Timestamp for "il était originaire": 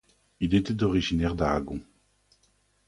0.39-1.35